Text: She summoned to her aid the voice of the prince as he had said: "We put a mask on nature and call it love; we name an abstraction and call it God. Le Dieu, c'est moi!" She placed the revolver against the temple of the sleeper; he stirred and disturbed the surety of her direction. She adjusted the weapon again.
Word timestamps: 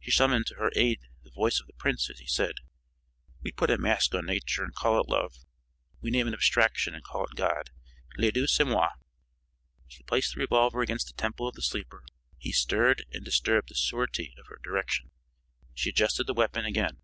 She 0.00 0.10
summoned 0.10 0.46
to 0.46 0.56
her 0.56 0.72
aid 0.74 1.02
the 1.22 1.30
voice 1.30 1.60
of 1.60 1.68
the 1.68 1.72
prince 1.72 2.10
as 2.10 2.18
he 2.18 2.24
had 2.24 2.30
said: 2.30 2.54
"We 3.44 3.52
put 3.52 3.70
a 3.70 3.78
mask 3.78 4.12
on 4.12 4.26
nature 4.26 4.64
and 4.64 4.74
call 4.74 5.00
it 5.00 5.06
love; 5.08 5.36
we 6.00 6.10
name 6.10 6.26
an 6.26 6.34
abstraction 6.34 6.96
and 6.96 7.04
call 7.04 7.26
it 7.26 7.36
God. 7.36 7.70
Le 8.16 8.32
Dieu, 8.32 8.48
c'est 8.48 8.64
moi!" 8.64 8.88
She 9.86 10.02
placed 10.02 10.34
the 10.34 10.40
revolver 10.40 10.80
against 10.80 11.06
the 11.06 11.12
temple 11.12 11.46
of 11.46 11.54
the 11.54 11.62
sleeper; 11.62 12.02
he 12.38 12.50
stirred 12.50 13.06
and 13.12 13.24
disturbed 13.24 13.68
the 13.68 13.76
surety 13.76 14.34
of 14.36 14.48
her 14.48 14.58
direction. 14.64 15.12
She 15.74 15.90
adjusted 15.90 16.26
the 16.26 16.34
weapon 16.34 16.64
again. 16.64 16.96